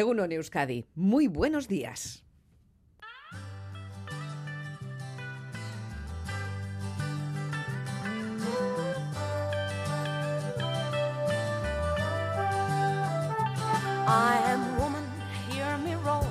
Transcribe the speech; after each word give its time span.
Egunon 0.00 0.32
Euskadi, 0.32 0.86
muy 0.94 1.26
buenos 1.26 1.68
días. 1.68 2.22
I 14.06 14.40
am 14.46 14.78
woman, 14.78 15.04
hear 15.50 15.76
me 15.84 15.94
roar 15.96 16.24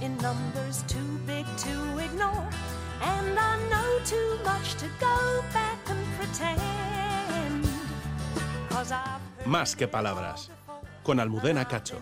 in 0.00 0.16
numbers 0.18 0.84
too 0.86 1.18
big 1.26 1.46
to 1.56 1.98
ignore. 1.98 2.48
And 3.02 3.36
I 3.36 3.56
know 3.68 3.98
too 4.04 4.38
much 4.44 4.76
to 4.76 4.86
go 5.00 5.42
back 5.52 5.80
and 5.90 5.98
pretend. 6.16 7.66
Más 9.46 9.74
que 9.74 9.88
palabras, 9.88 10.48
con 11.02 11.18
Almudena 11.18 11.66
Cacho. 11.66 11.98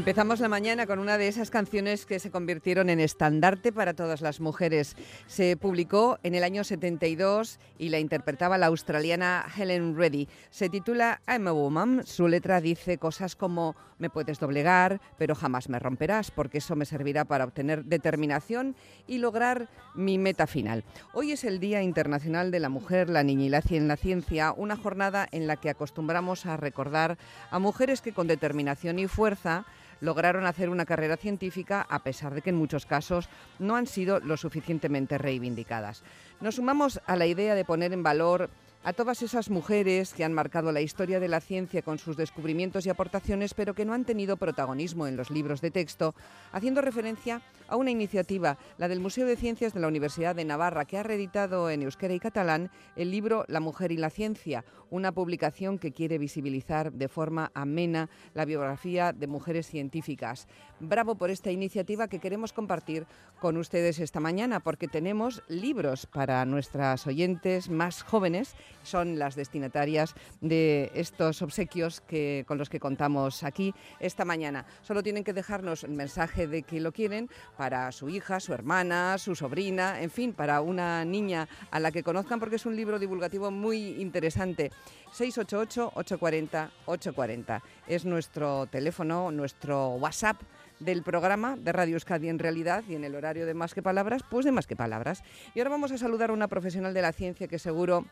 Empezamos 0.00 0.40
la 0.40 0.48
mañana 0.48 0.86
con 0.86 0.98
una 0.98 1.18
de 1.18 1.28
esas 1.28 1.50
canciones 1.50 2.06
que 2.06 2.20
se 2.20 2.30
convirtieron 2.30 2.88
en 2.88 3.00
estandarte 3.00 3.70
para 3.70 3.92
todas 3.92 4.22
las 4.22 4.40
mujeres. 4.40 4.96
Se 5.26 5.58
publicó 5.58 6.18
en 6.22 6.34
el 6.34 6.42
año 6.42 6.64
72 6.64 7.60
y 7.76 7.90
la 7.90 7.98
interpretaba 7.98 8.56
la 8.56 8.68
australiana 8.68 9.44
Helen 9.54 9.94
Reddy. 9.98 10.26
Se 10.48 10.70
titula 10.70 11.20
I'm 11.28 11.48
a 11.48 11.52
Woman. 11.52 12.00
Su 12.06 12.28
letra 12.28 12.62
dice 12.62 12.96
cosas 12.96 13.36
como 13.36 13.76
me 13.98 14.08
puedes 14.08 14.40
doblegar, 14.40 15.02
pero 15.18 15.34
jamás 15.34 15.68
me 15.68 15.78
romperás, 15.78 16.30
porque 16.30 16.58
eso 16.58 16.74
me 16.74 16.86
servirá 16.86 17.26
para 17.26 17.44
obtener 17.44 17.84
determinación 17.84 18.74
y 19.06 19.18
lograr 19.18 19.68
mi 19.94 20.16
meta 20.16 20.46
final. 20.46 20.82
Hoy 21.12 21.32
es 21.32 21.44
el 21.44 21.60
Día 21.60 21.82
Internacional 21.82 22.50
de 22.50 22.60
la 22.60 22.70
Mujer, 22.70 23.10
la 23.10 23.22
Niña 23.22 23.44
y 23.44 23.48
la 23.50 23.62
la 23.70 23.96
Ciencia, 23.96 24.54
una 24.56 24.78
jornada 24.78 25.28
en 25.30 25.46
la 25.46 25.56
que 25.56 25.68
acostumbramos 25.68 26.46
a 26.46 26.56
recordar 26.56 27.18
a 27.50 27.58
mujeres 27.58 28.00
que 28.00 28.14
con 28.14 28.26
determinación 28.26 28.98
y 28.98 29.06
fuerza 29.06 29.66
lograron 30.00 30.46
hacer 30.46 30.68
una 30.68 30.86
carrera 30.86 31.16
científica 31.16 31.86
a 31.88 32.02
pesar 32.02 32.34
de 32.34 32.42
que 32.42 32.50
en 32.50 32.56
muchos 32.56 32.86
casos 32.86 33.28
no 33.58 33.76
han 33.76 33.86
sido 33.86 34.20
lo 34.20 34.36
suficientemente 34.36 35.18
reivindicadas. 35.18 36.02
Nos 36.40 36.56
sumamos 36.56 37.00
a 37.06 37.16
la 37.16 37.26
idea 37.26 37.54
de 37.54 37.64
poner 37.64 37.92
en 37.92 38.02
valor 38.02 38.50
a 38.82 38.94
todas 38.94 39.20
esas 39.20 39.50
mujeres 39.50 40.14
que 40.14 40.24
han 40.24 40.32
marcado 40.32 40.72
la 40.72 40.80
historia 40.80 41.20
de 41.20 41.28
la 41.28 41.40
ciencia 41.40 41.82
con 41.82 41.98
sus 41.98 42.16
descubrimientos 42.16 42.86
y 42.86 42.88
aportaciones, 42.88 43.52
pero 43.52 43.74
que 43.74 43.84
no 43.84 43.92
han 43.92 44.06
tenido 44.06 44.38
protagonismo 44.38 45.06
en 45.06 45.18
los 45.18 45.30
libros 45.30 45.60
de 45.60 45.70
texto, 45.70 46.14
haciendo 46.50 46.80
referencia 46.80 47.42
a 47.68 47.76
una 47.76 47.90
iniciativa, 47.90 48.56
la 48.78 48.88
del 48.88 49.00
Museo 49.00 49.26
de 49.26 49.36
Ciencias 49.36 49.74
de 49.74 49.80
la 49.80 49.88
Universidad 49.88 50.34
de 50.34 50.46
Navarra, 50.46 50.86
que 50.86 50.96
ha 50.96 51.02
reeditado 51.02 51.68
en 51.68 51.82
euskera 51.82 52.14
y 52.14 52.20
catalán 52.20 52.70
el 52.96 53.10
libro 53.10 53.44
La 53.48 53.60
mujer 53.60 53.92
y 53.92 53.98
la 53.98 54.08
ciencia, 54.08 54.64
una 54.88 55.12
publicación 55.12 55.78
que 55.78 55.92
quiere 55.92 56.18
visibilizar 56.18 56.90
de 56.92 57.08
forma 57.08 57.52
amena 57.54 58.08
la 58.34 58.44
biografía 58.44 59.12
de 59.12 59.26
mujeres 59.26 59.68
científicas. 59.68 60.48
Bravo 60.80 61.14
por 61.14 61.30
esta 61.30 61.50
iniciativa 61.50 62.08
que 62.08 62.18
queremos 62.18 62.52
compartir 62.52 63.06
con 63.40 63.56
ustedes 63.56 64.00
esta 64.00 64.20
mañana, 64.20 64.60
porque 64.60 64.88
tenemos 64.88 65.42
libros 65.48 66.06
para 66.06 66.44
nuestras 66.44 67.06
oyentes 67.06 67.68
más 67.68 68.02
jóvenes, 68.02 68.56
son 68.82 69.18
las 69.18 69.36
destinatarias 69.36 70.14
de 70.40 70.90
estos 70.94 71.42
obsequios 71.42 72.00
que, 72.00 72.44
con 72.46 72.58
los 72.58 72.68
que 72.68 72.80
contamos 72.80 73.42
aquí 73.42 73.74
esta 73.98 74.24
mañana. 74.24 74.66
Solo 74.82 75.02
tienen 75.02 75.24
que 75.24 75.32
dejarnos 75.32 75.84
el 75.84 75.92
mensaje 75.92 76.46
de 76.46 76.62
que 76.62 76.80
lo 76.80 76.92
quieren 76.92 77.28
para 77.56 77.90
su 77.92 78.08
hija, 78.08 78.40
su 78.40 78.52
hermana, 78.52 79.18
su 79.18 79.34
sobrina, 79.34 80.00
en 80.00 80.10
fin, 80.10 80.32
para 80.32 80.60
una 80.60 81.04
niña 81.04 81.48
a 81.70 81.80
la 81.80 81.92
que 81.92 82.02
conozcan, 82.02 82.40
porque 82.40 82.56
es 82.56 82.66
un 82.66 82.76
libro 82.76 82.98
divulgativo 82.98 83.50
muy 83.50 84.00
interesante. 84.00 84.70
688-840-840 85.16 87.62
es 87.86 88.04
nuestro 88.04 88.66
teléfono, 88.66 89.30
nuestro 89.30 89.94
WhatsApp 89.94 90.36
del 90.80 91.02
programa 91.02 91.56
de 91.56 91.72
Radio 91.72 91.94
Euskadi 91.94 92.28
en 92.28 92.38
realidad 92.38 92.82
y 92.88 92.94
en 92.94 93.04
el 93.04 93.14
horario 93.14 93.46
de 93.46 93.54
Más 93.54 93.74
que 93.74 93.82
Palabras, 93.82 94.22
pues 94.28 94.44
de 94.44 94.52
Más 94.52 94.66
que 94.66 94.76
Palabras. 94.76 95.22
Y 95.54 95.60
ahora 95.60 95.70
vamos 95.70 95.92
a 95.92 95.98
saludar 95.98 96.30
a 96.30 96.32
una 96.32 96.48
profesional 96.48 96.94
de 96.94 97.02
la 97.02 97.12
ciencia 97.12 97.48
que 97.48 97.58
seguro 97.58 98.06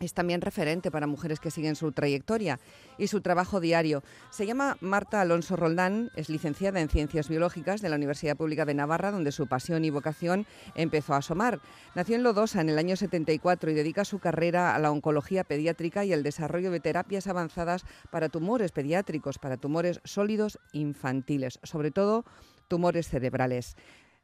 es 0.00 0.14
también 0.14 0.40
referente 0.40 0.90
para 0.90 1.06
mujeres 1.06 1.40
que 1.40 1.50
siguen 1.50 1.76
su 1.76 1.92
trayectoria 1.92 2.58
y 2.98 3.08
su 3.08 3.20
trabajo 3.20 3.60
diario. 3.60 4.02
Se 4.30 4.46
llama 4.46 4.76
Marta 4.80 5.20
Alonso 5.20 5.56
Roldán, 5.56 6.10
es 6.16 6.28
licenciada 6.28 6.80
en 6.80 6.88
Ciencias 6.88 7.28
Biológicas 7.28 7.80
de 7.80 7.88
la 7.88 7.96
Universidad 7.96 8.36
Pública 8.36 8.64
de 8.64 8.74
Navarra, 8.74 9.10
donde 9.10 9.32
su 9.32 9.46
pasión 9.46 9.84
y 9.84 9.90
vocación 9.90 10.46
empezó 10.74 11.14
a 11.14 11.18
asomar. 11.18 11.60
Nació 11.94 12.16
en 12.16 12.22
Lodosa 12.22 12.60
en 12.60 12.68
el 12.68 12.78
año 12.78 12.96
74 12.96 13.70
y 13.70 13.74
dedica 13.74 14.04
su 14.04 14.18
carrera 14.18 14.74
a 14.74 14.78
la 14.78 14.90
oncología 14.90 15.44
pediátrica 15.44 16.04
y 16.04 16.12
el 16.12 16.22
desarrollo 16.22 16.70
de 16.70 16.80
terapias 16.80 17.26
avanzadas 17.26 17.84
para 18.10 18.28
tumores 18.28 18.72
pediátricos, 18.72 19.38
para 19.38 19.56
tumores 19.56 20.00
sólidos 20.04 20.58
infantiles, 20.72 21.58
sobre 21.62 21.90
todo 21.90 22.24
tumores 22.68 23.08
cerebrales. 23.08 23.76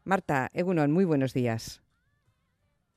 Marta, 0.05 0.49
Egunon, 0.53 0.93
muy 0.93 1.05
buenos 1.05 1.33
días. 1.33 1.84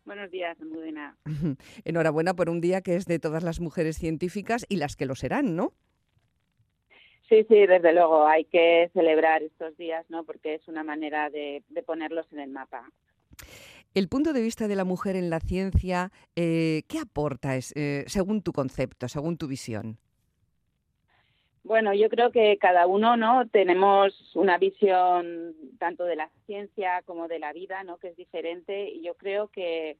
Buenos 0.07 0.31
días, 0.31 0.57
Almudena. 0.62 1.18
Enhorabuena 1.84 2.34
por 2.34 2.50
un 2.50 2.62
día 2.62 2.79
que 2.79 2.95
es 2.95 3.07
de 3.07 3.19
todas 3.19 3.44
las 3.44 3.59
mujeres 3.59 3.97
científicas 3.97 4.66
y 4.69 4.78
las 4.78 4.95
que 4.95 5.06
lo 5.06 5.16
serán, 5.16 5.57
¿no? 5.57 5.73
Sí, 7.28 7.45
sí, 7.50 7.68
desde 7.68 7.91
luego, 7.91 8.25
hay 8.25 8.46
que 8.46 8.90
celebrar 8.94 9.44
estos 9.44 9.75
días, 9.75 10.06
¿no? 10.07 10.23
Porque 10.23 10.56
es 10.56 10.67
una 10.69 10.85
manera 10.85 11.29
de, 11.29 11.62
de 11.67 11.84
ponerlos 11.84 12.25
en 12.31 12.40
el 12.40 12.50
mapa. 12.50 12.90
El 13.94 14.07
punto 14.07 14.31
de 14.31 14.41
vista 14.41 14.69
de 14.69 14.78
la 14.78 14.85
mujer 14.85 15.17
en 15.17 15.29
la 15.29 15.41
ciencia, 15.41 16.13
eh, 16.38 16.84
¿qué 16.88 17.00
aporta 17.00 17.57
es, 17.57 17.73
eh, 17.75 18.06
según 18.07 18.41
tu 18.41 18.53
concepto, 18.53 19.09
según 19.09 19.38
tu 19.38 19.47
visión? 19.47 19.97
Bueno, 21.67 21.94
yo 21.94 22.07
creo 22.09 22.31
que 22.31 22.57
cada 22.57 22.88
uno, 22.88 23.17
¿no? 23.17 23.45
Tenemos 23.50 24.33
una 24.35 24.57
visión 24.57 25.53
tanto 25.79 26.05
de 26.05 26.16
la 26.16 26.29
ciencia 26.45 27.01
como 27.05 27.28
de 27.28 27.39
la 27.39 27.51
vida, 27.51 27.83
¿no? 27.83 27.97
Que 27.97 28.07
es 28.07 28.16
diferente 28.16 28.89
y 28.89 29.01
yo 29.03 29.16
creo 29.16 29.50
que 29.50 29.97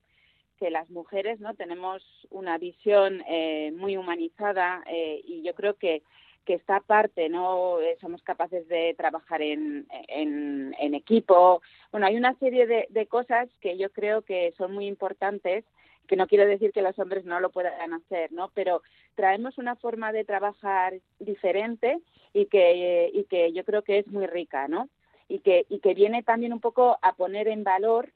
que 0.57 0.72
las 0.72 0.89
mujeres, 0.89 1.39
¿no? 1.41 1.53
Tenemos 1.55 2.01
una 2.31 2.57
visión 2.57 3.22
eh, 3.28 3.72
muy 3.75 3.97
humanizada 3.97 4.81
eh, 4.88 5.22
y 5.25 5.44
yo 5.44 5.53
creo 5.53 5.73
que 5.75 6.03
que 6.45 6.53
esta 6.53 6.79
parte 6.79 7.28
no 7.28 7.81
Eh, 7.81 7.97
somos 7.99 8.22
capaces 8.23 8.66
de 8.69 8.95
trabajar 8.97 9.41
en, 9.41 9.85
en, 10.07 10.73
en 10.79 10.94
equipo. 10.94 11.61
Bueno, 11.91 12.07
hay 12.07 12.16
una 12.16 12.34
serie 12.39 12.66
de, 12.66 12.88
de 12.89 13.05
cosas 13.07 13.49
que 13.59 13.78
yo 13.78 13.89
creo 13.91 14.22
que 14.22 14.53
son 14.57 14.73
muy 14.73 14.88
importantes 14.88 15.66
que 16.07 16.16
no 16.16 16.28
quiero 16.28 16.45
decir 16.47 16.72
que 16.72 16.81
los 16.81 16.97
hombres 17.00 17.25
no 17.25 17.40
lo 17.40 17.50
puedan 17.51 17.94
hacer, 17.94 18.31
¿no? 18.31 18.50
Pero 18.53 18.81
traemos 19.16 19.57
una 19.57 19.75
forma 19.75 20.12
de 20.12 20.23
trabajar 20.23 20.94
diferente 21.19 22.00
y 22.34 22.45
que, 22.47 23.09
y 23.13 23.23
que 23.25 23.51
yo 23.53 23.63
creo 23.63 23.81
que 23.84 24.00
es 24.00 24.07
muy 24.07 24.25
rica, 24.28 24.67
¿no? 24.67 24.90
Y 25.28 25.40
que, 25.40 25.66
y 25.69 25.79
que 25.79 25.94
viene 25.94 26.23
también 26.23 26.53
un 26.53 26.59
poco 26.62 26.97
a 27.01 27.13
poner 27.13 27.47
en 27.47 27.63
valor, 27.63 28.09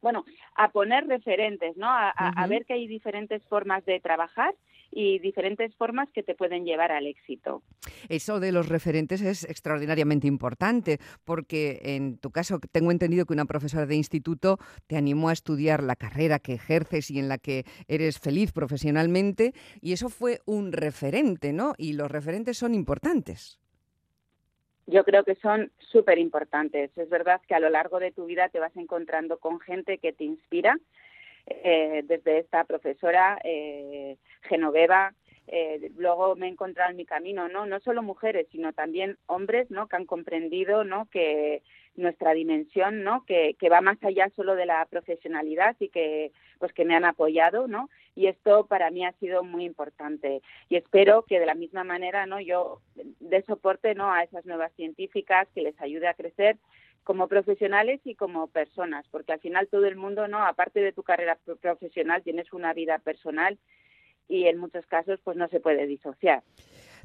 bueno, 0.00 0.24
a 0.54 0.70
poner 0.70 1.06
referentes, 1.06 1.76
¿no? 1.76 1.88
A, 1.88 2.10
a- 2.10 2.46
ver 2.46 2.64
que 2.64 2.74
hay 2.74 2.86
diferentes 2.86 3.42
formas 3.44 3.84
de 3.84 4.00
trabajar 4.00 4.54
y 4.90 5.18
diferentes 5.20 5.74
formas 5.76 6.08
que 6.12 6.22
te 6.22 6.34
pueden 6.34 6.64
llevar 6.64 6.92
al 6.92 7.06
éxito. 7.06 7.62
Eso 8.08 8.40
de 8.40 8.52
los 8.52 8.68
referentes 8.68 9.20
es 9.22 9.44
extraordinariamente 9.44 10.26
importante, 10.26 10.98
porque 11.24 11.80
en 11.82 12.18
tu 12.18 12.30
caso 12.30 12.58
tengo 12.72 12.90
entendido 12.90 13.26
que 13.26 13.32
una 13.32 13.44
profesora 13.44 13.86
de 13.86 13.96
instituto 13.96 14.58
te 14.86 14.96
animó 14.96 15.28
a 15.28 15.32
estudiar 15.32 15.82
la 15.82 15.96
carrera 15.96 16.38
que 16.38 16.54
ejerces 16.54 17.10
y 17.10 17.18
en 17.18 17.28
la 17.28 17.38
que 17.38 17.64
eres 17.88 18.18
feliz 18.18 18.52
profesionalmente, 18.52 19.52
y 19.80 19.92
eso 19.92 20.08
fue 20.08 20.40
un 20.46 20.72
referente, 20.72 21.52
¿no? 21.52 21.74
Y 21.78 21.92
los 21.92 22.10
referentes 22.10 22.58
son 22.58 22.74
importantes. 22.74 23.60
Yo 24.86 25.04
creo 25.04 25.22
que 25.22 25.36
son 25.36 25.70
súper 25.78 26.18
importantes. 26.18 26.90
Es 26.98 27.08
verdad 27.08 27.40
que 27.46 27.54
a 27.54 27.60
lo 27.60 27.70
largo 27.70 28.00
de 28.00 28.10
tu 28.10 28.24
vida 28.24 28.48
te 28.48 28.58
vas 28.58 28.76
encontrando 28.76 29.38
con 29.38 29.60
gente 29.60 29.98
que 29.98 30.12
te 30.12 30.24
inspira, 30.24 30.76
eh, 31.46 32.02
desde 32.04 32.38
esta 32.38 32.64
profesora 32.64 33.38
eh, 33.44 34.16
Genoveva. 34.42 35.14
eh, 35.46 35.90
luego 35.96 36.36
me 36.36 36.46
he 36.46 36.50
encontrado 36.50 36.90
en 36.90 36.96
mi 36.96 37.04
camino, 37.04 37.48
¿no? 37.48 37.66
No 37.66 37.80
solo 37.80 38.02
mujeres, 38.02 38.46
sino 38.52 38.72
también 38.72 39.18
hombres, 39.26 39.70
¿no? 39.70 39.88
Que 39.88 39.96
han 39.96 40.06
comprendido, 40.06 40.84
¿no? 40.84 41.08
Que, 41.10 41.62
nuestra 41.96 42.32
dimensión, 42.32 43.02
¿no? 43.04 43.24
Que, 43.24 43.56
va 43.70 43.80
más 43.80 44.02
allá 44.02 44.30
solo 44.34 44.56
de 44.56 44.66
la 44.66 44.84
profesionalidad 44.86 45.76
y 45.78 45.88
que 45.88 46.32
pues 46.58 46.72
que 46.72 46.84
me 46.84 46.94
han 46.94 47.04
apoyado, 47.04 47.68
¿no? 47.68 47.88
Y 48.14 48.26
esto 48.26 48.66
para 48.66 48.90
mí 48.90 49.04
ha 49.04 49.12
sido 49.12 49.44
muy 49.44 49.64
importante 49.64 50.42
y 50.68 50.76
espero 50.76 51.22
que 51.22 51.38
de 51.38 51.46
la 51.46 51.54
misma 51.54 51.84
manera, 51.84 52.26
¿no? 52.26 52.40
Yo 52.40 52.80
dé 53.20 53.42
soporte, 53.42 53.94
¿no? 53.94 54.12
A 54.12 54.24
esas 54.24 54.44
nuevas 54.44 54.72
científicas 54.74 55.48
que 55.54 55.62
les 55.62 55.80
ayude 55.80 56.08
a 56.08 56.14
crecer 56.14 56.56
como 57.04 57.28
profesionales 57.28 58.00
y 58.04 58.14
como 58.14 58.46
personas, 58.48 59.06
porque 59.10 59.32
al 59.32 59.40
final 59.40 59.68
todo 59.68 59.86
el 59.86 59.96
mundo, 59.96 60.28
¿no? 60.28 60.44
Aparte 60.44 60.80
de 60.80 60.92
tu 60.92 61.02
carrera 61.02 61.38
profesional, 61.60 62.22
tienes 62.22 62.52
una 62.52 62.72
vida 62.72 62.98
personal 62.98 63.58
y 64.28 64.46
en 64.46 64.58
muchos 64.58 64.86
casos 64.86 65.20
pues 65.24 65.36
no 65.36 65.48
se 65.48 65.60
puede 65.60 65.86
disociar. 65.86 66.42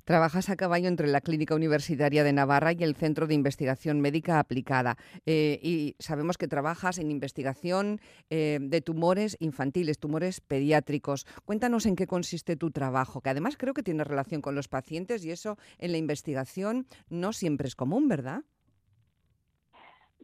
Trabajas 0.06 0.51
a 0.51 0.56
caballo 0.56 0.88
entre 0.88 1.07
la 1.07 1.19
Clínica 1.19 1.56
Universitaria 1.56 2.24
de 2.24 2.31
Navarra 2.31 2.74
y 2.74 2.83
el 2.83 2.95
Centro 2.95 3.25
de 3.25 3.33
Investigación 3.33 4.01
Médica 4.01 4.38
Aplicada. 4.38 4.97
Eh, 5.25 5.59
y 5.63 5.95
sabemos 5.98 6.38
que 6.38 6.48
trabajas 6.48 7.00
en 7.00 7.09
investigación 7.09 8.00
eh, 8.30 8.59
de 8.62 8.81
tumores 8.81 9.36
infantiles, 9.39 9.98
tumores 9.98 10.41
pediátricos. 10.41 11.25
Cuéntanos 11.45 11.88
en 11.88 11.95
qué 11.95 12.06
consiste 12.06 12.56
tu 12.56 12.69
trabajo, 12.69 13.21
que 13.21 13.31
además 13.31 13.57
creo 13.57 13.74
que 13.74 13.81
tiene 13.81 14.03
relación 14.03 14.41
con 14.41 14.53
los 14.53 14.68
pacientes 14.68 15.25
y 15.25 15.31
eso 15.31 15.57
en 15.80 15.91
la 15.91 15.98
investigación 15.98 16.86
no 17.09 17.33
siempre 17.33 17.68
es 17.68 17.75
común, 17.75 18.07
¿verdad? 18.07 18.44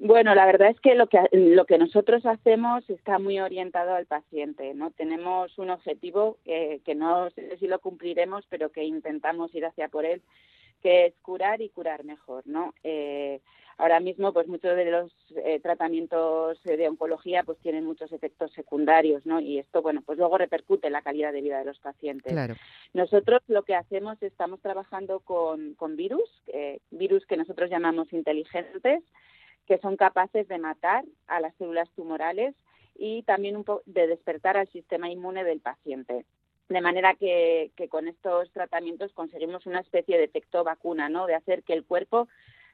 Bueno, 0.04 0.34
la 0.34 0.48
verdad 0.48 0.72
es 0.72 0.80
que 0.80 0.96
lo 0.96 1.06
que 1.06 1.20
lo 1.32 1.66
que 1.66 1.78
nosotros 1.78 2.26
hacemos 2.26 2.90
está 2.90 3.20
muy 3.20 3.40
orientado 3.40 3.94
al 3.94 4.08
paciente, 4.08 4.74
¿no? 4.74 4.90
Tenemos 4.90 5.56
un 5.60 5.70
objetivo 5.70 6.40
que 6.44 6.96
no 6.96 7.30
sé 7.30 7.56
si 7.60 7.68
lo 7.68 7.78
cumpliremos, 7.78 8.44
pero 8.50 8.72
que 8.72 8.84
intentamos 8.84 9.54
ir 9.54 9.64
hacia 9.64 9.90
por 9.90 10.06
él, 10.06 10.24
que 10.82 11.06
es 11.06 11.14
curar 11.22 11.62
y 11.62 11.70
curar 11.70 12.04
mejor, 12.04 12.48
¿no? 12.48 12.74
Eh, 12.84 13.42
ahora 13.78 14.00
mismo, 14.00 14.34
pues 14.34 14.48
muchos 14.48 14.76
de 14.76 14.90
los 14.90 15.12
eh, 15.36 15.60
tratamientos 15.60 16.62
de 16.64 16.90
oncología, 16.90 17.44
pues 17.44 17.60
tienen 17.60 17.86
muchos 17.86 18.12
efectos 18.12 18.52
secundarios, 18.54 19.24
¿no? 19.28 19.40
Y 19.40 19.60
esto, 19.60 19.84
bueno, 19.84 20.02
pues 20.04 20.18
luego 20.18 20.36
repercute 20.36 20.88
en 20.88 20.94
la 20.94 21.04
calidad 21.04 21.32
de 21.32 21.42
vida 21.42 21.60
de 21.60 21.66
los 21.66 21.78
pacientes. 21.78 22.34
Claro. 22.34 22.56
Nosotros 22.96 23.44
lo 23.48 23.62
que 23.62 23.76
hacemos, 23.76 24.18
estamos 24.24 24.62
trabajando 24.62 25.20
con, 25.20 25.76
con 25.76 25.96
virus, 25.96 26.28
eh, 26.48 26.80
virus 26.90 27.24
que 27.28 27.38
nosotros 27.38 27.70
llamamos 27.70 28.12
inteligentes 28.14 29.04
que 29.68 29.78
son 29.80 29.98
capaces 29.98 30.48
de 30.48 30.58
matar 30.58 31.06
a 31.28 31.40
las 31.40 31.56
células 31.56 31.90
tumorales 31.92 32.56
y 32.96 33.24
también 33.24 33.56
un 33.56 33.66
de 33.86 34.08
despertar 34.08 34.58
al 34.58 34.68
sistema 34.70 35.10
inmune 35.10 35.44
del 35.44 35.60
paciente. 35.60 36.26
De 36.70 36.82
manera 36.82 37.16
que, 37.16 37.72
que, 37.76 37.90
con 37.90 38.08
estos 38.08 38.52
tratamientos 38.52 39.12
conseguimos 39.14 39.66
una 39.66 39.80
especie 39.80 40.18
de 40.18 40.24
efecto 40.24 40.64
vacuna, 40.64 41.10
¿no? 41.10 41.26
De 41.26 41.36
hacer 41.36 41.64
que 41.64 41.74
el 41.74 41.84
cuerpo 41.84 42.28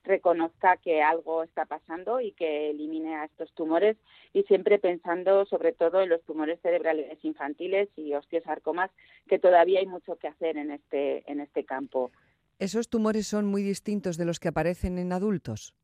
reconozca 0.08 0.78
que 0.78 1.04
algo 1.04 1.44
está 1.44 1.66
pasando 1.66 2.20
y 2.22 2.32
que 2.32 2.70
elimine 2.70 3.16
a 3.16 3.26
estos 3.26 3.54
tumores 3.54 3.98
y 4.34 4.44
siempre 4.44 4.80
pensando 4.80 5.46
sobre 5.46 5.74
todo 5.74 6.02
en 6.02 6.10
los 6.10 6.24
tumores 6.24 6.60
cerebrales 6.62 7.18
infantiles 7.24 7.90
y 7.96 8.14
osteosarcomas 8.14 8.90
que 9.28 9.38
todavía 9.38 9.80
hay 9.80 9.88
mucho 9.88 10.16
que 10.16 10.28
hacer 10.28 10.58
en 10.58 10.72
este 10.72 11.30
en 11.30 11.42
este 11.42 11.66
campo. 11.66 12.12
¿Esos 12.60 12.90
tumores 12.90 13.28
son 13.28 13.46
muy 13.46 13.62
distintos 13.62 14.18
de 14.18 14.26
los 14.26 14.40
que 14.40 14.48
aparecen 14.48 14.98
en 14.98 15.12
adultos? 15.12 15.76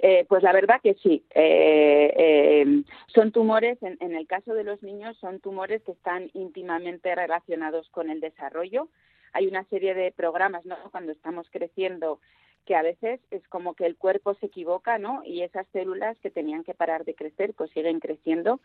Eh, 0.00 0.26
pues 0.28 0.42
la 0.42 0.52
verdad 0.52 0.80
que 0.82 0.94
sí. 0.94 1.24
Eh, 1.34 2.14
eh, 2.16 2.82
son 3.08 3.32
tumores, 3.32 3.82
en, 3.82 3.96
en, 4.00 4.14
el 4.14 4.26
caso 4.26 4.54
de 4.54 4.64
los 4.64 4.82
niños, 4.82 5.16
son 5.18 5.40
tumores 5.40 5.82
que 5.82 5.92
están 5.92 6.30
íntimamente 6.34 7.14
relacionados 7.14 7.88
con 7.90 8.10
el 8.10 8.20
desarrollo. 8.20 8.88
Hay 9.32 9.46
una 9.46 9.64
serie 9.64 9.94
de 9.94 10.12
programas, 10.12 10.64
¿no? 10.64 10.76
Cuando 10.92 11.12
estamos 11.12 11.48
creciendo, 11.50 12.20
que 12.64 12.76
a 12.76 12.82
veces 12.82 13.20
es 13.30 13.46
como 13.48 13.74
que 13.74 13.86
el 13.86 13.96
cuerpo 13.96 14.34
se 14.34 14.46
equivoca, 14.46 14.98
¿no? 14.98 15.22
Y 15.24 15.42
esas 15.42 15.66
células 15.72 16.18
que 16.20 16.30
tenían 16.30 16.64
que 16.64 16.74
parar 16.74 17.04
de 17.04 17.14
crecer, 17.14 17.54
pues 17.54 17.70
siguen 17.70 17.98
creciendo 17.98 18.60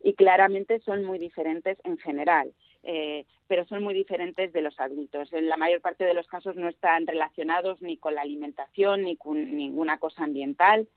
y 0.00 0.14
claramente 0.14 0.80
son 0.80 1.04
muy 1.04 1.18
diferentes 1.18 1.76
en 1.84 1.98
general 1.98 2.52
eh, 2.82 3.24
pero 3.46 3.64
son 3.66 3.82
muy 3.82 3.94
diferentes 3.94 4.52
de 4.52 4.62
los 4.62 4.78
adultos. 4.78 5.32
En 5.32 5.48
la 5.48 5.56
mayor 5.56 5.80
parte 5.80 6.04
de 6.04 6.14
los 6.14 6.26
casos 6.26 6.56
no 6.56 6.68
están 6.68 7.06
relacionados 7.06 7.80
ni 7.82 7.96
con 7.96 8.14
la 8.14 8.22
alimentación 8.22 9.02
ni 9.02 9.16
con 9.16 9.56
ninguna 9.56 9.98
cosa 9.98 10.24
ambiental. 10.24 10.88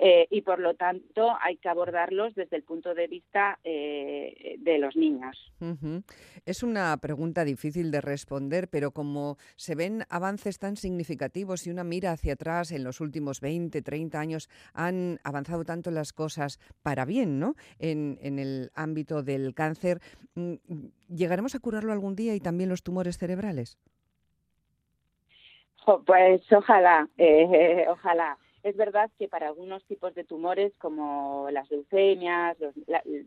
Eh, 0.00 0.28
y 0.30 0.42
por 0.42 0.60
lo 0.60 0.74
tanto 0.74 1.36
hay 1.40 1.56
que 1.56 1.68
abordarlos 1.68 2.34
desde 2.36 2.56
el 2.56 2.62
punto 2.62 2.94
de 2.94 3.08
vista 3.08 3.58
eh, 3.64 4.54
de 4.58 4.78
los 4.78 4.94
niños. 4.94 5.36
Uh 5.60 5.74
-huh. 5.74 6.02
Es 6.46 6.62
una 6.62 6.96
pregunta 6.98 7.44
difícil 7.44 7.90
de 7.90 8.00
responder, 8.00 8.68
pero 8.68 8.92
como 8.92 9.38
se 9.56 9.74
ven 9.74 10.04
avances 10.08 10.60
tan 10.60 10.76
significativos 10.76 11.66
y 11.66 11.70
una 11.70 11.82
mira 11.82 12.12
hacia 12.12 12.34
atrás 12.34 12.70
en 12.70 12.84
los 12.84 13.00
últimos 13.00 13.40
20, 13.40 13.82
30 13.82 14.20
años, 14.20 14.48
han 14.72 15.18
avanzado 15.24 15.64
tanto 15.64 15.90
las 15.90 16.12
cosas 16.12 16.60
para 16.82 17.04
bien 17.04 17.40
¿no? 17.40 17.54
en, 17.80 18.18
en 18.22 18.38
el 18.38 18.70
ámbito 18.74 19.24
del 19.24 19.52
cáncer, 19.54 20.00
mm, 20.34 20.54
¿llegaremos 21.08 21.56
a 21.56 21.58
curarlo 21.58 21.92
algún 21.92 22.14
día 22.14 22.34
y 22.36 22.40
también 22.40 22.68
los 22.70 22.84
tumores 22.84 23.18
cerebrales? 23.18 23.78
Pues 26.06 26.42
ojalá, 26.52 27.08
eh, 27.16 27.86
ojalá 27.88 28.38
es 28.68 28.76
verdad 28.76 29.10
que 29.18 29.28
para 29.28 29.48
algunos 29.48 29.84
tipos 29.84 30.14
de 30.14 30.24
tumores 30.24 30.72
como 30.78 31.48
las 31.50 31.70
leucemias, 31.70 32.56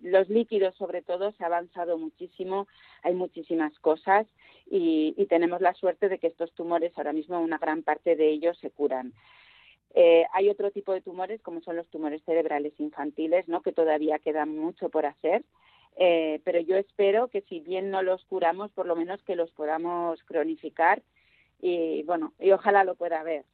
los, 0.01 0.29
líquidos 0.29 0.75
sobre 0.75 1.01
todo, 1.01 1.31
se 1.33 1.43
ha 1.43 1.47
avanzado 1.47 1.97
muchísimo, 1.97 2.67
hay 3.03 3.13
muchísimas 3.13 3.77
cosas 3.79 4.27
y, 4.69 5.13
y, 5.17 5.25
tenemos 5.25 5.61
la 5.61 5.73
suerte 5.73 6.09
de 6.09 6.17
que 6.17 6.27
estos 6.27 6.51
tumores 6.53 6.93
ahora 6.95 7.13
mismo 7.13 7.39
una 7.39 7.57
gran 7.57 7.83
parte 7.83 8.15
de 8.15 8.29
ellos 8.29 8.57
se 8.59 8.71
curan. 8.71 9.13
Eh, 9.93 10.25
hay 10.33 10.49
otro 10.49 10.71
tipo 10.71 10.93
de 10.93 11.01
tumores 11.01 11.41
como 11.41 11.61
son 11.61 11.75
los 11.75 11.87
tumores 11.89 12.21
cerebrales 12.23 12.73
infantiles, 12.79 13.47
¿no? 13.47 13.61
que 13.61 13.73
todavía 13.73 14.19
queda 14.19 14.45
mucho 14.45 14.89
por 14.89 15.05
hacer. 15.05 15.43
Eh, 15.97 16.39
pero 16.45 16.59
yo 16.61 16.77
espero 16.77 17.27
que 17.27 17.41
si 17.41 17.59
bien 17.59 17.91
no 17.91 18.01
los 18.01 18.23
curamos, 18.25 18.71
por 18.71 18.85
lo 18.85 18.95
menos 18.95 19.21
que 19.23 19.35
los 19.35 19.51
podamos 19.51 20.23
cronificar 20.23 21.01
y 21.61 22.03
bueno, 22.03 22.33
y 22.39 22.51
ojalá 22.51 22.83
lo 22.83 22.95
pueda 22.95 23.21
ver. 23.23 23.45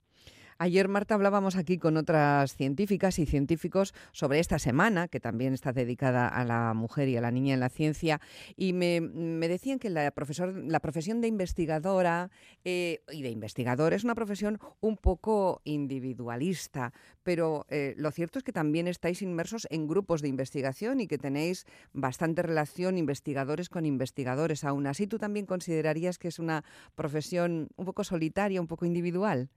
Ayer, 0.60 0.88
Marta, 0.88 1.14
hablábamos 1.14 1.56
aquí 1.56 1.78
con 1.78 1.98
otras 1.98 2.56
científicas 2.56 3.20
y 3.20 3.28
científicos 3.28 3.94
sobre 4.12 4.40
esta 4.40 4.58
semana, 4.58 5.08
que 5.08 5.20
también 5.20 5.54
está 5.54 5.72
dedicada 5.72 6.28
a 6.28 6.44
la 6.46 6.74
mujer 6.74 7.10
y 7.10 7.16
a 7.16 7.22
la 7.22 7.30
niña 7.30 7.54
en 7.54 7.60
la 7.60 7.70
ciencia, 7.70 8.20
y 8.56 8.74
me, 8.74 9.00
me 9.00 9.48
decían 9.50 9.78
que 9.78 9.92
la, 9.92 10.10
profesor, 10.10 10.56
profesión 10.82 11.22
de 11.22 11.28
investigadora 11.28 12.32
eh, 12.66 13.02
y 13.12 13.22
de 13.22 13.30
investigador 13.30 13.94
es 13.94 14.04
una 14.04 14.16
profesión 14.16 14.58
un 14.80 14.98
poco 14.98 15.62
individualista, 15.64 16.92
pero 17.22 17.68
eh, 17.70 17.94
lo 17.96 18.10
cierto 18.10 18.40
es 18.40 18.44
que 18.44 18.52
también 18.52 18.88
estáis 18.88 19.22
inmersos 19.22 19.68
en 19.70 19.88
grupos 19.88 20.24
de 20.24 20.30
investigación 20.30 21.02
y 21.02 21.08
que 21.08 21.20
tenéis 21.20 21.68
bastante 21.94 22.42
relación 22.42 22.98
investigadores 22.98 23.70
con 23.70 23.86
investigadores. 23.86 24.64
Aún 24.64 24.88
así, 24.88 25.06
¿tú 25.06 25.20
también 25.20 25.46
considerarías 25.46 26.18
que 26.18 26.30
es 26.30 26.40
una 26.40 26.64
profesión 26.96 27.68
un 27.76 27.86
poco 27.86 28.04
solitaria, 28.04 28.60
un 28.60 28.68
poco 28.68 28.88
individual? 28.88 29.52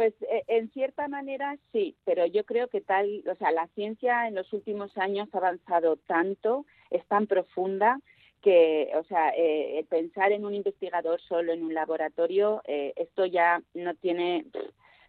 Pues 0.00 0.14
eh, 0.22 0.44
en 0.46 0.70
cierta 0.70 1.08
manera 1.08 1.58
sí, 1.72 1.94
pero 2.06 2.24
yo 2.24 2.46
creo 2.46 2.68
que 2.68 2.80
tal, 2.80 3.22
o 3.30 3.34
sea, 3.34 3.50
la 3.50 3.66
ciencia 3.74 4.26
en 4.28 4.34
los 4.34 4.50
últimos 4.54 4.96
años 4.96 5.28
ha 5.34 5.36
avanzado 5.36 5.96
tanto, 5.96 6.64
es 6.88 7.04
tan 7.04 7.26
profunda 7.26 8.00
que, 8.40 8.90
o 8.94 9.04
sea, 9.04 9.34
eh, 9.36 9.84
pensar 9.90 10.32
en 10.32 10.46
un 10.46 10.54
investigador 10.54 11.20
solo 11.20 11.52
en 11.52 11.62
un 11.62 11.74
laboratorio, 11.74 12.62
eh, 12.64 12.94
esto 12.96 13.26
ya 13.26 13.62
no 13.74 13.94
tiene 13.94 14.46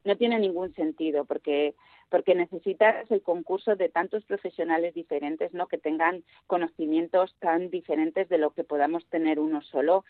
no 0.03 0.17
tiene 0.17 0.39
ningún 0.39 0.73
sentido 0.75 1.23
porque 1.23 1.73
porque 2.09 2.35
necesitas 2.35 3.09
el 3.11 3.21
concurso 3.21 3.77
de 3.77 3.87
tantos 3.87 4.25
profesionales 4.25 4.93
diferentes, 4.93 5.53
¿no? 5.53 5.67
Que 5.67 5.77
tengan 5.77 6.25
conocimientos 6.47 7.33
tan 7.39 7.69
diferentes 7.69 8.27
de 8.27 8.37
lo 8.37 8.49
que 8.49 8.65
podamos 8.65 9.05
tener 9.05 9.39
uno 9.39 9.61
solo 9.61 10.03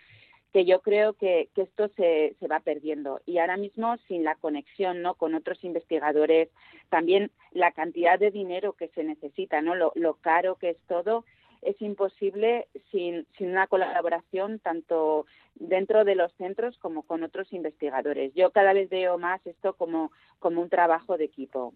que 0.52 0.66
yo 0.66 0.82
creo 0.82 1.14
que, 1.14 1.50
que 1.56 1.64
esto 1.64 1.90
se, 1.96 2.36
se, 2.40 2.48
va 2.48 2.60
perdiendo. 2.60 3.22
Y 3.26 3.38
ahora 3.38 3.58
mismo, 3.58 3.98
sin 4.08 4.24
la 4.24 4.36
conexión 4.36 5.02
¿no? 5.02 5.16
con 5.16 5.34
otros 5.34 5.64
investigadores, 5.64 6.50
también 6.90 7.32
la 7.52 7.72
cantidad 7.72 8.20
de 8.20 8.32
dinero 8.32 8.74
que 8.74 8.90
se 8.90 9.04
necesita, 9.04 9.62
¿no? 9.62 9.76
lo, 9.76 10.14
caro 10.22 10.56
que 10.56 10.72
es 10.72 10.78
todo, 10.88 11.26
es 11.62 11.80
imposible 11.82 12.68
sin, 12.92 13.26
sin 13.38 13.52
una 13.52 13.68
colaboración 13.68 14.60
tanto 14.60 15.26
dentro 15.56 16.04
de 16.04 16.16
los 16.16 16.34
centros 16.34 16.78
como 16.80 17.04
con 17.04 17.24
otros 17.24 17.54
investigadores. 17.54 18.34
Yo 18.34 18.52
cada 18.52 18.74
vez 18.74 18.90
veo 18.90 19.18
más 19.18 19.46
esto 19.46 19.74
como, 19.74 20.12
como 20.40 20.62
un 20.62 20.70
trabajo 20.70 21.18
de 21.18 21.26
equipo. 21.26 21.74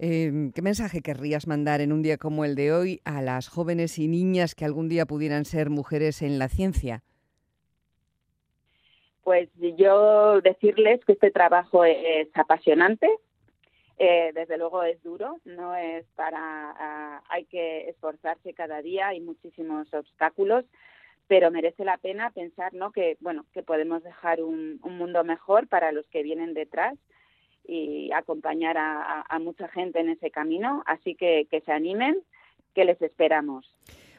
Eh, 0.00 0.50
¿Qué 0.54 0.62
mensaje 0.62 1.00
querrías 1.00 1.46
mandar 1.46 1.80
en 1.80 1.92
un 1.92 2.02
día 2.02 2.18
como 2.18 2.44
el 2.44 2.54
de 2.54 2.72
hoy 2.72 3.00
a 3.04 3.20
las 3.22 3.48
jóvenes 3.48 3.98
y 3.98 4.08
niñas 4.08 4.54
que 4.54 4.64
algún 4.64 4.88
día 4.88 5.06
pudieran 5.06 5.44
ser 5.44 5.70
mujeres 5.70 6.22
en 6.22 6.38
la 6.38 6.48
ciencia? 6.48 7.02
Pues 9.28 9.50
yo 9.76 10.40
decirles 10.40 11.04
que 11.04 11.12
este 11.12 11.30
trabajo 11.30 11.84
es 11.84 12.28
apasionante, 12.32 13.10
eh, 13.98 14.30
desde 14.32 14.56
luego 14.56 14.82
es 14.84 15.02
duro, 15.02 15.36
no 15.44 15.76
es 15.76 16.06
para, 16.16 17.20
uh, 17.20 17.24
hay 17.28 17.44
que 17.44 17.90
esforzarse 17.90 18.54
cada 18.54 18.80
día, 18.80 19.08
hay 19.08 19.20
muchísimos 19.20 19.92
obstáculos, 19.92 20.64
pero 21.26 21.50
merece 21.50 21.84
la 21.84 21.98
pena 21.98 22.30
pensar, 22.30 22.72
¿no? 22.72 22.90
Que 22.90 23.18
bueno, 23.20 23.44
que 23.52 23.62
podemos 23.62 24.02
dejar 24.02 24.42
un, 24.42 24.80
un 24.82 24.96
mundo 24.96 25.22
mejor 25.24 25.68
para 25.68 25.92
los 25.92 26.06
que 26.08 26.22
vienen 26.22 26.54
detrás 26.54 26.96
y 27.66 28.10
acompañar 28.12 28.78
a- 28.78 29.26
a 29.28 29.38
mucha 29.40 29.68
gente 29.68 30.00
en 30.00 30.08
ese 30.08 30.30
camino. 30.30 30.82
Así 30.86 31.14
que 31.16 31.46
que 31.50 31.60
se 31.60 31.72
animen, 31.72 32.16
que 32.74 32.86
les 32.86 33.02
esperamos. 33.02 33.70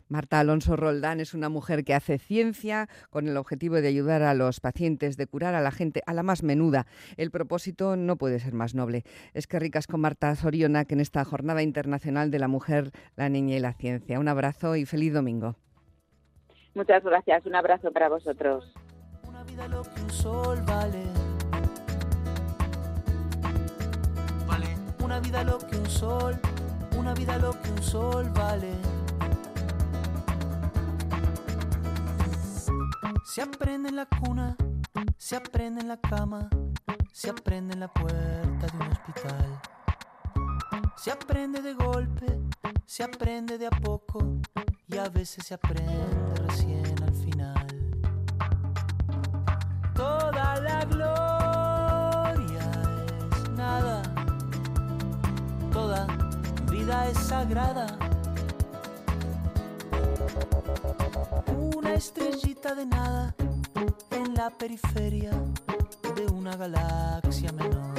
Marta 0.10 0.40
Alonso 0.40 0.76
Roldán 0.76 1.20
es 1.20 1.36
una 1.36 1.50
mujer 1.50 1.84
que 1.84 1.94
hace 1.94 2.18
ciencia 2.18 2.90
con 3.12 3.28
el 3.28 3.38
objetivo 3.38 3.76
de 3.76 3.88
ayudar 3.88 4.24
a 4.24 4.34
los 4.34 4.60
pacientes, 4.60 5.18
de 5.18 5.28
curar 5.28 5.54
a 5.54 5.62
la 5.62 5.72
gente, 5.72 6.02
a 6.08 6.14
la 6.14 6.24
más 6.24 6.42
menuda. 6.42 6.88
El 7.16 7.30
propósito 7.30 7.96
no 7.96 8.18
puede 8.18 8.40
ser 8.40 8.54
más 8.54 8.74
noble. 8.74 9.04
Es 9.36 9.46
que 9.46 9.60
ricas 9.60 9.86
con 9.86 10.02
Marta 10.02 10.36
Zoriona, 10.36 10.86
que 10.86 10.96
en 10.96 11.00
esta 11.00 11.24
Jornada 11.24 11.62
Internacional 11.62 12.32
de 12.32 12.40
la 12.40 12.48
Mujer, 12.48 12.92
la 13.16 13.30
Niña 13.30 13.56
y 13.56 13.60
la 13.60 13.74
Ciencia. 13.74 14.20
Un 14.20 14.28
abrazo 14.28 14.76
y 14.76 14.86
feliz 14.86 15.14
domingo. 15.14 15.56
Muchas 16.74 17.04
gracias. 17.04 17.46
Un 17.46 17.56
abrazo 17.56 17.92
para 17.92 18.10
vosotros. 18.10 18.74
Una 19.28 19.44
vida 19.44 19.68
lo 19.68 19.84
que 19.84 20.02
un 20.02 20.10
sol 20.10 20.60
vale. 20.66 21.04
Vale. 24.48 24.68
Una 25.04 25.20
vida 25.20 25.44
lo 25.44 25.60
que 25.60 25.78
un 25.78 25.86
sol, 25.86 26.36
una 26.98 27.14
vida 27.14 27.38
lo 27.38 27.52
que 27.62 27.70
un 27.70 27.84
sol 27.84 28.28
vale. 28.34 28.72
Se 33.32 33.44
aprende 33.44 33.90
en 33.90 33.96
la 33.96 34.08
cuna, 34.08 34.58
se 35.20 35.36
aprende 35.36 35.82
en 35.82 35.88
la 35.88 35.98
cama, 35.98 36.50
se 37.14 37.30
aprende 37.30 37.76
en 37.76 37.82
la 37.82 37.88
puerta 37.88 38.66
de 38.66 38.76
un 38.76 38.92
hospital. 38.92 39.62
Se 40.98 41.12
aprende 41.12 41.62
de 41.62 41.76
golpe, 41.76 42.26
se 42.88 43.04
aprende 43.04 43.60
de 43.60 43.68
a 43.68 43.70
poco 43.70 44.42
y 44.88 44.98
a 44.98 45.10
veces 45.10 45.46
se 45.46 45.54
aprende 45.54 46.08
recién 46.48 47.04
al 47.04 47.14
final. 47.14 47.68
Toda 49.94 50.60
la 50.62 50.86
gloria 50.86 52.72
es 53.32 53.50
nada, 53.52 54.02
toda 55.72 56.08
vida 56.72 57.08
es 57.10 57.18
sagrada. 57.20 57.96
Una 61.76 61.94
estrellita 61.94 62.76
de 62.76 62.86
nada 62.86 63.36
en 64.12 64.34
la 64.36 64.50
periferia 64.50 65.32
de 66.16 66.26
una 66.28 66.56
galaxia 66.56 67.52
menor. 67.52 67.94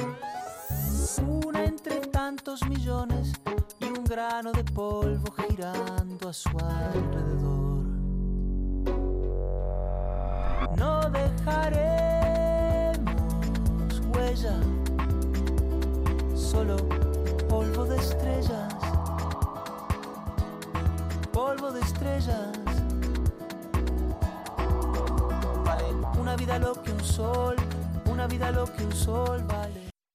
Una 1.45 1.63
entre 1.65 1.97
tantos 2.07 2.65
millones 2.67 3.33
y 3.79 3.85
un 3.85 4.03
grano 4.03 4.51
de 4.51 4.63
polvo 4.63 5.31
girando 5.33 6.29
a 6.29 6.33
su 6.33 6.49
alrededor. 6.49 7.85
No 10.77 11.09
dejaremos 11.09 11.91
huella, 14.13 14.55
solo 16.35 16.77
polvo 17.49 17.85
de 17.85 17.97
estrellas, 17.97 18.73
de 21.71 21.79
estrellas. 21.81 22.49
Vale, 25.63 25.83
Una 26.19 26.35
vida 26.35 26.59
lo 26.59 26.73
que 26.81 26.91
un 26.91 27.03
sol, 27.03 27.55
una 28.05 28.27
vida 28.27 28.51
lo 28.51 28.65
que 28.65 28.83
un 28.83 28.93
sol 28.93 29.43
vale. 29.47 29.60